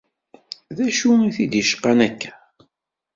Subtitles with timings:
[0.75, 2.31] D acu i t-id-icqan akka?